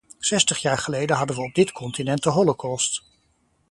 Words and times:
Zestig 0.19 0.57
jaar 0.57 0.77
geleden 0.77 1.15
hadden 1.17 1.35
we 1.35 1.41
op 1.43 1.53
dit 1.55 1.71
continent 1.71 2.23
de 2.23 2.29
holocaust. 2.29 3.03